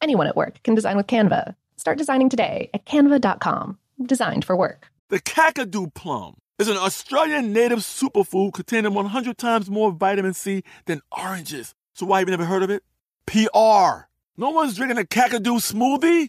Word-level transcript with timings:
Anyone 0.00 0.26
at 0.26 0.36
work 0.36 0.62
can 0.62 0.74
design 0.74 0.96
with 0.96 1.06
Canva. 1.06 1.54
Start 1.76 1.98
designing 1.98 2.28
today 2.28 2.70
at 2.74 2.84
canva.com. 2.86 3.78
Designed 4.04 4.44
for 4.44 4.56
work. 4.56 4.88
The 5.08 5.20
Kakadu 5.20 5.92
plum 5.94 6.36
is 6.58 6.68
an 6.68 6.76
Australian 6.76 7.52
native 7.52 7.80
superfood 7.80 8.54
containing 8.54 8.94
100 8.94 9.38
times 9.38 9.70
more 9.70 9.92
vitamin 9.92 10.34
C 10.34 10.62
than 10.86 11.00
oranges. 11.16 11.74
So 11.94 12.06
why 12.06 12.20
have 12.20 12.28
you 12.28 12.32
never 12.32 12.44
heard 12.44 12.62
of 12.62 12.70
it? 12.70 12.82
PR. 13.26 14.08
No 14.36 14.50
one's 14.50 14.76
drinking 14.76 14.98
a 14.98 15.02
Kakadu 15.02 15.60
smoothie? 15.60 16.28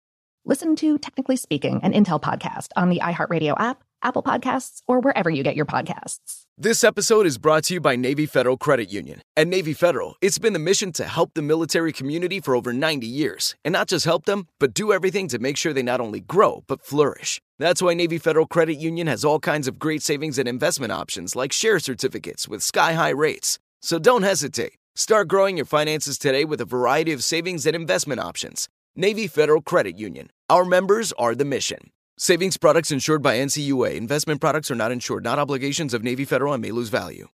Listen 0.43 0.75
to 0.77 0.97
Technically 0.97 1.35
Speaking, 1.35 1.79
an 1.83 1.93
Intel 1.93 2.19
podcast 2.19 2.69
on 2.75 2.89
the 2.89 2.99
iHeartRadio 2.99 3.53
app, 3.59 3.83
Apple 4.01 4.23
Podcasts, 4.23 4.81
or 4.87 4.99
wherever 4.99 5.29
you 5.29 5.43
get 5.43 5.55
your 5.55 5.67
podcasts. 5.67 6.45
This 6.57 6.83
episode 6.83 7.27
is 7.27 7.37
brought 7.37 7.65
to 7.65 7.75
you 7.75 7.79
by 7.79 7.95
Navy 7.95 8.25
Federal 8.25 8.57
Credit 8.57 8.91
Union. 8.91 9.21
At 9.37 9.47
Navy 9.47 9.73
Federal, 9.73 10.15
it's 10.19 10.39
been 10.39 10.53
the 10.53 10.57
mission 10.59 10.91
to 10.93 11.03
help 11.03 11.35
the 11.35 11.43
military 11.43 11.93
community 11.93 12.39
for 12.39 12.55
over 12.55 12.73
90 12.73 13.05
years. 13.05 13.55
And 13.63 13.71
not 13.71 13.87
just 13.87 14.03
help 14.05 14.25
them, 14.25 14.47
but 14.59 14.73
do 14.73 14.91
everything 14.91 15.27
to 15.27 15.37
make 15.37 15.57
sure 15.57 15.73
they 15.73 15.83
not 15.83 16.01
only 16.01 16.21
grow, 16.21 16.63
but 16.65 16.83
flourish. 16.83 17.39
That's 17.59 17.83
why 17.83 17.93
Navy 17.93 18.17
Federal 18.17 18.47
Credit 18.47 18.79
Union 18.79 19.05
has 19.05 19.23
all 19.23 19.39
kinds 19.39 19.67
of 19.67 19.77
great 19.77 20.01
savings 20.01 20.39
and 20.39 20.47
investment 20.47 20.91
options 20.91 21.35
like 21.35 21.53
share 21.53 21.77
certificates 21.77 22.47
with 22.47 22.63
sky 22.63 22.93
high 22.93 23.09
rates. 23.09 23.59
So 23.79 23.99
don't 23.99 24.23
hesitate. 24.23 24.73
Start 24.95 25.27
growing 25.27 25.57
your 25.57 25.67
finances 25.67 26.17
today 26.17 26.45
with 26.45 26.59
a 26.61 26.65
variety 26.65 27.11
of 27.11 27.23
savings 27.23 27.67
and 27.67 27.75
investment 27.75 28.19
options. 28.19 28.67
Navy 28.95 29.25
Federal 29.27 29.61
Credit 29.61 29.97
Union. 29.97 30.29
Our 30.49 30.65
members 30.65 31.13
are 31.13 31.33
the 31.33 31.45
mission. 31.45 31.91
Savings 32.17 32.57
products 32.57 32.91
insured 32.91 33.21
by 33.21 33.37
NCUA. 33.37 33.95
Investment 33.95 34.41
products 34.41 34.69
are 34.69 34.75
not 34.75 34.91
insured, 34.91 35.23
not 35.23 35.39
obligations 35.39 35.93
of 35.93 36.03
Navy 36.03 36.25
Federal 36.25 36.51
and 36.51 36.61
may 36.61 36.71
lose 36.71 36.89
value. 36.89 37.29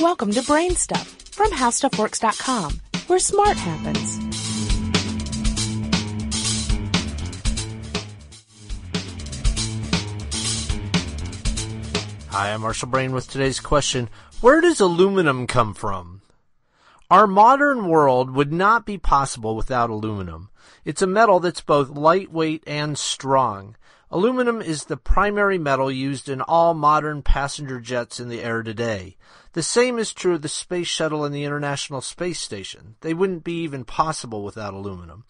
Welcome 0.00 0.30
to 0.30 0.42
Brain 0.42 0.74
Stuff 0.76 1.06
from 1.30 1.50
HowStuffWorks.com, 1.50 2.80
where 3.06 3.18
smart 3.18 3.58
happens. 3.58 4.16
Hi, 12.30 12.54
I'm 12.54 12.62
Marshall 12.62 12.88
Brain 12.88 13.12
with 13.12 13.28
today's 13.30 13.60
question 13.60 14.08
Where 14.40 14.62
does 14.62 14.80
aluminum 14.80 15.46
come 15.46 15.74
from? 15.74 16.22
Our 17.10 17.26
modern 17.26 17.88
world 17.88 18.32
would 18.32 18.52
not 18.52 18.84
be 18.84 18.98
possible 18.98 19.56
without 19.56 19.88
aluminum. 19.88 20.50
It's 20.84 21.00
a 21.00 21.06
metal 21.06 21.40
that's 21.40 21.62
both 21.62 21.88
lightweight 21.88 22.62
and 22.66 22.98
strong. 22.98 23.76
Aluminum 24.10 24.60
is 24.60 24.84
the 24.84 24.98
primary 24.98 25.56
metal 25.56 25.90
used 25.90 26.28
in 26.28 26.42
all 26.42 26.74
modern 26.74 27.22
passenger 27.22 27.80
jets 27.80 28.20
in 28.20 28.28
the 28.28 28.42
air 28.42 28.62
today. 28.62 29.16
The 29.54 29.62
same 29.62 29.98
is 29.98 30.12
true 30.12 30.34
of 30.34 30.42
the 30.42 30.50
Space 30.50 30.88
Shuttle 30.88 31.24
and 31.24 31.34
the 31.34 31.44
International 31.44 32.02
Space 32.02 32.40
Station. 32.40 32.96
They 33.00 33.14
wouldn't 33.14 33.42
be 33.42 33.62
even 33.62 33.84
possible 33.84 34.44
without 34.44 34.74
aluminum. 34.74 35.24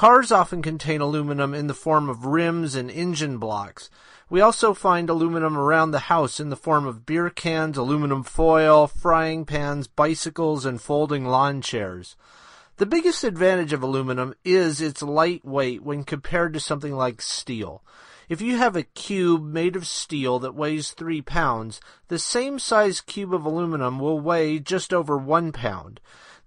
Cars 0.00 0.32
often 0.32 0.62
contain 0.62 1.02
aluminum 1.02 1.52
in 1.52 1.66
the 1.66 1.74
form 1.74 2.08
of 2.08 2.24
rims 2.24 2.74
and 2.74 2.90
engine 2.90 3.36
blocks. 3.36 3.90
We 4.30 4.40
also 4.40 4.72
find 4.72 5.10
aluminum 5.10 5.58
around 5.58 5.90
the 5.90 6.08
house 6.08 6.40
in 6.40 6.48
the 6.48 6.56
form 6.56 6.86
of 6.86 7.04
beer 7.04 7.28
cans, 7.28 7.76
aluminum 7.76 8.22
foil, 8.22 8.86
frying 8.86 9.44
pans, 9.44 9.88
bicycles, 9.88 10.64
and 10.64 10.80
folding 10.80 11.26
lawn 11.26 11.60
chairs. 11.60 12.16
The 12.78 12.86
biggest 12.86 13.24
advantage 13.24 13.74
of 13.74 13.82
aluminum 13.82 14.32
is 14.42 14.80
its 14.80 15.02
lightweight 15.02 15.82
when 15.82 16.04
compared 16.04 16.54
to 16.54 16.60
something 16.60 16.96
like 16.96 17.20
steel. 17.20 17.84
If 18.30 18.40
you 18.40 18.56
have 18.56 18.76
a 18.76 18.84
cube 18.84 19.44
made 19.44 19.76
of 19.76 19.86
steel 19.86 20.38
that 20.38 20.54
weighs 20.54 20.92
three 20.92 21.20
pounds, 21.20 21.78
the 22.08 22.18
same 22.18 22.58
size 22.58 23.02
cube 23.02 23.34
of 23.34 23.44
aluminum 23.44 23.98
will 23.98 24.18
weigh 24.18 24.60
just 24.60 24.94
over 24.94 25.18
one 25.18 25.52
pound. 25.52 26.00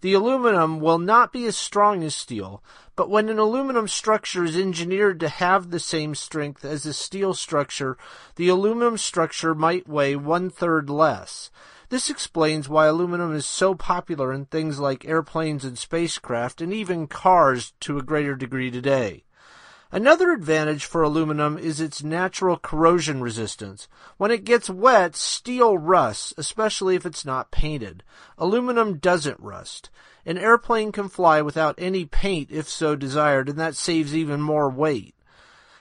The 0.03 0.15
aluminum 0.15 0.81
will 0.81 0.99
not 0.99 1.31
be 1.31 1.45
as 1.45 1.55
strong 1.55 2.03
as 2.03 2.13
steel, 2.13 2.61
but 2.97 3.09
when 3.09 3.29
an 3.29 3.39
aluminum 3.39 3.87
structure 3.87 4.43
is 4.43 4.57
engineered 4.57 5.17
to 5.21 5.29
have 5.29 5.71
the 5.71 5.79
same 5.79 6.13
strength 6.13 6.65
as 6.65 6.85
a 6.85 6.91
steel 6.91 7.33
structure, 7.33 7.97
the 8.35 8.49
aluminum 8.49 8.97
structure 8.97 9.55
might 9.55 9.87
weigh 9.87 10.17
one 10.17 10.49
third 10.49 10.89
less. 10.89 11.51
This 11.87 12.09
explains 12.09 12.67
why 12.67 12.87
aluminum 12.87 13.33
is 13.33 13.45
so 13.45 13.75
popular 13.75 14.33
in 14.33 14.43
things 14.43 14.77
like 14.77 15.05
airplanes 15.05 15.63
and 15.63 15.77
spacecraft, 15.77 16.59
and 16.59 16.73
even 16.73 17.07
cars 17.07 17.71
to 17.79 17.97
a 17.97 18.03
greater 18.03 18.35
degree 18.35 18.69
today. 18.69 19.23
Another 19.93 20.31
advantage 20.31 20.85
for 20.85 21.03
aluminum 21.03 21.55
is 21.55 21.79
its 21.79 22.01
natural 22.03 22.57
corrosion 22.57 23.21
resistance. 23.21 23.87
When 24.17 24.31
it 24.31 24.43
gets 24.43 24.67
wet, 24.67 25.15
steel 25.15 25.77
rusts, 25.77 26.33
especially 26.35 26.95
if 26.95 27.05
it's 27.05 27.23
not 27.23 27.51
painted. 27.51 28.01
Aluminum 28.39 28.97
doesn't 28.97 29.39
rust. 29.39 29.91
An 30.25 30.39
airplane 30.39 30.91
can 30.91 31.09
fly 31.09 31.43
without 31.43 31.75
any 31.77 32.05
paint 32.05 32.49
if 32.49 32.67
so 32.67 32.95
desired, 32.95 33.47
and 33.47 33.59
that 33.59 33.75
saves 33.75 34.15
even 34.15 34.41
more 34.41 34.67
weight. 34.67 35.13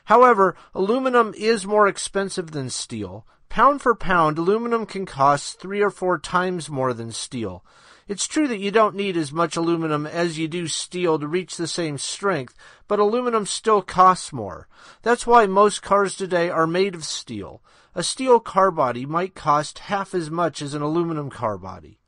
However, 0.05 0.57
aluminum 0.75 1.33
is 1.35 1.65
more 1.65 1.89
expensive 1.89 2.51
than 2.51 2.69
steel. 2.69 3.25
Pound 3.53 3.83
for 3.83 3.95
pound, 3.95 4.39
aluminum 4.39 4.87
can 4.87 5.05
cost 5.05 5.61
three 5.61 5.83
or 5.83 5.91
four 5.91 6.19
times 6.19 6.71
more 6.71 6.95
than 6.95 7.13
steel. 7.13 7.63
It's 8.09 8.27
true 8.27 8.49
that 8.49 8.61
you 8.61 8.71
don't 8.71 8.97
need 8.97 9.15
as 9.15 9.31
much 9.31 9.59
aluminum 9.59 10.07
as 10.07 10.39
you 10.39 10.49
do 10.49 10.67
steel 10.67 11.19
to 11.19 11.27
reach 11.27 11.59
the 11.59 11.67
same 11.67 11.99
strength, 11.99 12.57
but 12.89 12.99
aluminum 12.99 13.45
still 13.45 13.83
costs 13.83 14.33
more. 14.33 14.69
That's 15.03 15.27
why 15.27 15.45
most 15.45 15.83
cars 15.83 16.17
today 16.17 16.49
are 16.49 16.67
made 16.67 16.95
of 16.95 17.05
steel. 17.05 17.61
A 17.95 18.03
steel 18.03 18.41
car 18.41 18.71
body 18.71 19.05
might 19.05 19.35
cost 19.35 19.81
half 19.81 20.15
as 20.15 20.31
much 20.31 20.63
as 20.63 20.73
an 20.73 20.81
aluminum 20.81 21.29
car 21.29 21.59
body. 21.59 21.99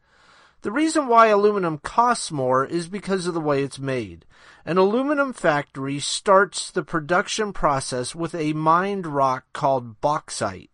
The 0.62 0.72
reason 0.72 1.08
why 1.08 1.26
aluminum 1.26 1.76
costs 1.76 2.32
more 2.32 2.64
is 2.64 2.88
because 2.88 3.26
of 3.26 3.34
the 3.34 3.38
way 3.38 3.62
it's 3.62 3.78
made. 3.78 4.24
An 4.64 4.78
aluminum 4.78 5.34
factory 5.34 5.98
starts 5.98 6.70
the 6.70 6.82
production 6.82 7.52
process 7.52 8.14
with 8.14 8.34
a 8.34 8.54
mined 8.54 9.06
rock 9.06 9.44
called 9.52 10.00
bauxite. 10.00 10.70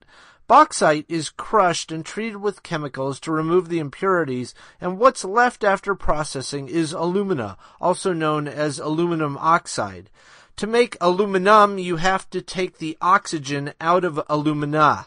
Bauxite 0.50 1.06
is 1.08 1.30
crushed 1.30 1.92
and 1.92 2.04
treated 2.04 2.38
with 2.38 2.64
chemicals 2.64 3.20
to 3.20 3.30
remove 3.30 3.68
the 3.68 3.78
impurities, 3.78 4.52
and 4.80 4.98
what's 4.98 5.24
left 5.24 5.62
after 5.62 5.94
processing 5.94 6.68
is 6.68 6.92
alumina, 6.92 7.56
also 7.80 8.12
known 8.12 8.48
as 8.48 8.80
aluminum 8.80 9.38
oxide. 9.38 10.10
To 10.56 10.66
make 10.66 10.96
aluminum, 11.00 11.78
you 11.78 11.98
have 11.98 12.28
to 12.30 12.42
take 12.42 12.78
the 12.78 12.98
oxygen 13.00 13.74
out 13.80 14.02
of 14.02 14.20
alumina. 14.28 15.06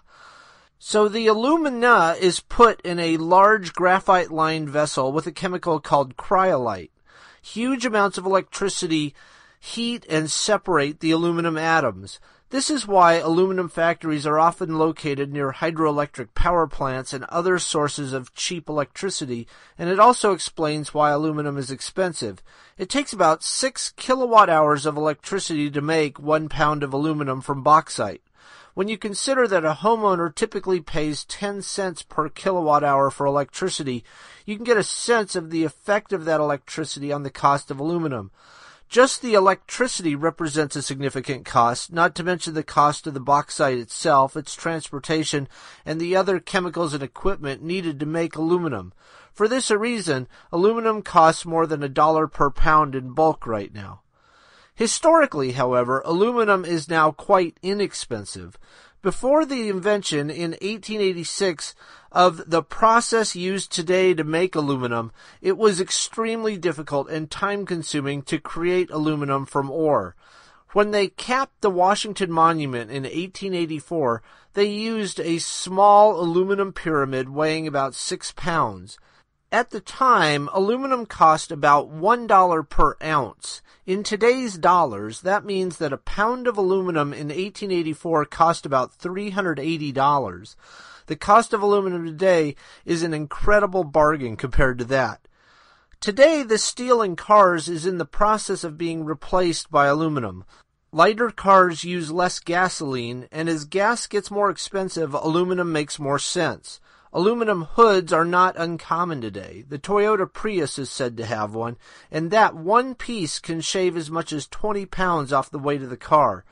So 0.79 1.09
the 1.09 1.27
alumina 1.27 2.15
is 2.17 2.39
put 2.39 2.79
in 2.79 2.97
a 2.97 3.17
large 3.17 3.73
graphite 3.73 4.31
lined 4.31 4.69
vessel 4.69 5.11
with 5.11 5.27
a 5.27 5.33
chemical 5.33 5.81
called 5.81 6.15
cryolite. 6.15 6.91
Huge 7.41 7.85
amounts 7.85 8.17
of 8.17 8.25
electricity 8.25 9.13
heat 9.59 10.05
and 10.09 10.29
separate 10.29 10.99
the 10.99 11.11
aluminum 11.11 11.57
atoms. 11.57 12.19
This 12.53 12.69
is 12.69 12.85
why 12.85 13.13
aluminum 13.13 13.67
factories 13.67 14.27
are 14.27 14.37
often 14.37 14.77
located 14.77 15.33
near 15.33 15.53
hydroelectric 15.53 16.35
power 16.35 16.67
plants 16.67 17.11
and 17.11 17.23
other 17.23 17.57
sources 17.57 18.13
of 18.13 18.35
cheap 18.35 18.69
electricity, 18.69 19.47
and 19.75 19.89
it 19.89 19.99
also 19.99 20.33
explains 20.33 20.93
why 20.93 21.09
aluminum 21.09 21.57
is 21.57 21.71
expensive. 21.71 22.43
It 22.77 22.89
takes 22.89 23.11
about 23.11 23.41
6 23.41 23.93
kilowatt 23.95 24.51
hours 24.51 24.85
of 24.85 24.95
electricity 24.95 25.71
to 25.71 25.81
make 25.81 26.19
1 26.19 26.47
pound 26.47 26.83
of 26.83 26.93
aluminum 26.93 27.41
from 27.41 27.63
bauxite. 27.63 28.21
When 28.75 28.87
you 28.87 28.99
consider 28.99 29.47
that 29.47 29.65
a 29.65 29.79
homeowner 29.81 30.29
typically 30.35 30.79
pays 30.79 31.25
10 31.25 31.63
cents 31.63 32.03
per 32.03 32.29
kilowatt 32.29 32.83
hour 32.83 33.09
for 33.09 33.25
electricity, 33.25 34.03
you 34.45 34.57
can 34.57 34.63
get 34.63 34.77
a 34.77 34.83
sense 34.83 35.35
of 35.35 35.49
the 35.49 35.63
effect 35.63 36.13
of 36.13 36.25
that 36.25 36.39
electricity 36.39 37.11
on 37.11 37.23
the 37.23 37.31
cost 37.31 37.71
of 37.71 37.79
aluminum. 37.79 38.29
Just 38.93 39.23
the 39.23 39.33
electricity 39.33 40.15
represents 40.15 40.75
a 40.75 40.83
significant 40.83 41.45
cost, 41.45 41.91
not 41.91 42.13
to 42.13 42.23
mention 42.23 42.53
the 42.53 42.61
cost 42.61 43.07
of 43.07 43.15
the 43.15 43.19
bauxite 43.19 43.79
itself, 43.79 44.37
its 44.37 44.53
transportation, 44.53 45.47
and 45.83 45.99
the 45.99 46.15
other 46.15 46.39
chemicals 46.39 46.93
and 46.93 47.01
equipment 47.01 47.63
needed 47.63 47.99
to 47.99 48.05
make 48.05 48.35
aluminum. 48.35 48.93
For 49.33 49.47
this 49.47 49.71
reason, 49.71 50.27
aluminum 50.51 51.01
costs 51.01 51.43
more 51.43 51.65
than 51.65 51.81
a 51.81 51.89
dollar 51.89 52.27
per 52.27 52.51
pound 52.51 52.93
in 52.93 53.13
bulk 53.13 53.47
right 53.47 53.73
now. 53.73 54.01
Historically, 54.75 55.53
however, 55.53 56.03
aluminum 56.05 56.63
is 56.63 56.87
now 56.87 57.09
quite 57.09 57.57
inexpensive. 57.63 58.59
Before 59.03 59.45
the 59.45 59.67
invention 59.67 60.29
in 60.29 60.51
1886 60.51 61.75
of 62.13 62.49
the 62.49 62.63
process 62.63 63.35
used 63.35 63.69
today 63.69 64.13
to 64.13 64.23
make 64.23 64.55
aluminum, 64.55 65.11
it 65.41 65.57
was 65.57 65.81
extremely 65.81 66.55
difficult 66.55 67.09
and 67.09 67.29
time 67.29 67.65
consuming 67.65 68.21
to 68.21 68.39
create 68.39 68.89
aluminum 68.89 69.45
from 69.45 69.69
ore. 69.69 70.15
When 70.71 70.91
they 70.91 71.09
capped 71.09 71.59
the 71.59 71.69
Washington 71.69 72.31
Monument 72.31 72.91
in 72.91 73.03
1884, 73.03 74.23
they 74.53 74.69
used 74.69 75.19
a 75.19 75.37
small 75.39 76.17
aluminum 76.17 76.71
pyramid 76.71 77.27
weighing 77.27 77.67
about 77.67 77.95
six 77.95 78.31
pounds. 78.31 78.97
At 79.53 79.69
the 79.69 79.81
time, 79.81 80.49
aluminum 80.51 81.05
cost 81.05 81.51
about 81.51 81.87
$1 81.87 82.69
per 82.69 82.97
ounce. 83.03 83.61
In 83.85 84.01
today's 84.01 84.57
dollars, 84.57 85.21
that 85.21 85.45
means 85.45 85.77
that 85.77 85.93
a 85.93 85.97
pound 85.97 86.47
of 86.47 86.57
aluminum 86.57 87.13
in 87.13 87.27
1884 87.27 88.25
cost 88.25 88.65
about 88.65 88.97
$380. 88.97 90.55
The 91.05 91.15
cost 91.15 91.53
of 91.53 91.61
aluminum 91.61 92.03
today 92.03 92.55
is 92.83 93.03
an 93.03 93.13
incredible 93.13 93.83
bargain 93.83 94.37
compared 94.37 94.79
to 94.79 94.85
that. 94.85 95.27
Today, 95.99 96.41
the 96.41 96.57
steel 96.57 97.03
in 97.03 97.15
cars 97.15 97.69
is 97.69 97.85
in 97.85 97.99
the 97.99 98.05
process 98.05 98.63
of 98.63 98.75
being 98.75 99.05
replaced 99.05 99.69
by 99.69 99.85
aluminum. 99.85 100.45
Lighter 100.91 101.29
cars 101.29 101.83
use 101.83 102.11
less 102.11 102.39
gasoline, 102.39 103.27
and 103.31 103.47
as 103.47 103.65
gas 103.65 104.07
gets 104.07 104.31
more 104.31 104.49
expensive, 104.49 105.13
aluminum 105.13 105.71
makes 105.71 105.99
more 105.99 106.17
sense. 106.17 106.79
Aluminum 107.15 107.65
hoods 107.73 108.11
are 108.11 108.25
not 108.25 108.55
uncommon 108.57 109.21
today. 109.21 109.63
The 109.69 109.77
Toyota 109.77 110.25
Prius 110.31 110.79
is 110.79 110.89
said 110.89 111.15
to 111.17 111.25
have 111.27 111.53
one, 111.53 111.77
and 112.09 112.31
that 112.31 112.55
one 112.55 112.95
piece 112.95 113.37
can 113.37 113.61
shave 113.61 113.95
as 113.95 114.09
much 114.09 114.33
as 114.33 114.47
20 114.47 114.87
pounds 114.87 115.31
off 115.31 115.51
the 115.51 115.59
weight 115.59 115.83
of 115.83 115.91
the 115.91 115.95
car. 115.97 116.43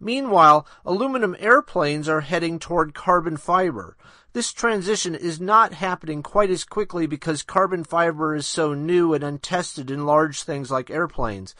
Meanwhile, 0.00 0.66
aluminum 0.86 1.36
airplanes 1.38 2.08
are 2.08 2.22
heading 2.22 2.58
toward 2.58 2.94
carbon 2.94 3.36
fiber. 3.36 3.94
This 4.32 4.54
transition 4.54 5.14
is 5.14 5.38
not 5.38 5.74
happening 5.74 6.22
quite 6.22 6.48
as 6.48 6.64
quickly 6.64 7.06
because 7.06 7.42
carbon 7.42 7.84
fiber 7.84 8.34
is 8.34 8.46
so 8.46 8.72
new 8.72 9.12
and 9.12 9.22
untested 9.22 9.90
in 9.90 10.06
large 10.06 10.44
things 10.44 10.70
like 10.70 10.88
airplanes. 10.88 11.54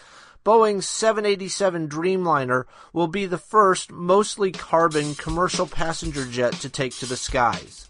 Boeing's 0.46 0.88
787 0.88 1.90
Dreamliner 1.90 2.64
will 2.94 3.08
be 3.08 3.26
the 3.26 3.36
first 3.36 3.92
mostly 3.92 4.50
carbon 4.50 5.14
commercial 5.14 5.66
passenger 5.66 6.24
jet 6.24 6.54
to 6.54 6.70
take 6.70 6.96
to 6.96 7.06
the 7.06 7.18
skies. 7.18 7.86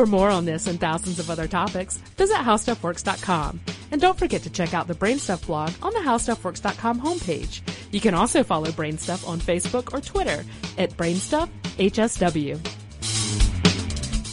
For 0.00 0.06
more 0.06 0.30
on 0.30 0.46
this 0.46 0.66
and 0.66 0.80
thousands 0.80 1.18
of 1.18 1.28
other 1.28 1.46
topics, 1.46 1.98
visit 2.16 2.38
HowStuffWorks.com. 2.38 3.60
And 3.90 4.00
don't 4.00 4.18
forget 4.18 4.42
to 4.44 4.48
check 4.48 4.72
out 4.72 4.88
the 4.88 4.94
Brainstuff 4.94 5.46
blog 5.46 5.72
on 5.82 5.92
the 5.92 5.98
HowStuffWorks.com 5.98 7.02
homepage. 7.02 7.60
You 7.92 8.00
can 8.00 8.14
also 8.14 8.42
follow 8.42 8.70
Brainstuff 8.70 9.28
on 9.28 9.38
Facebook 9.40 9.92
or 9.92 10.00
Twitter 10.00 10.42
at 10.78 10.96
BrainstuffHSW. 10.96 12.62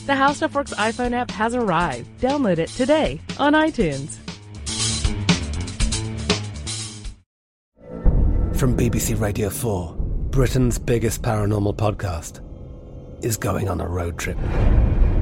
The 0.06 0.14
HowStuffWorks 0.14 0.74
iPhone 0.76 1.12
app 1.12 1.32
has 1.32 1.54
arrived. 1.54 2.18
Download 2.22 2.60
it 2.60 2.70
today 2.70 3.20
on 3.38 3.52
iTunes. 3.52 4.16
From 8.58 8.78
BBC 8.78 9.20
Radio 9.20 9.50
4, 9.50 9.96
Britain's 10.30 10.80
biggest 10.80 11.24
paranormal 11.24 11.76
podcast 11.76 12.42
is 13.22 13.36
going 13.36 13.68
on 13.68 13.82
a 13.82 13.86
road 13.86 14.18
trip. 14.18 14.38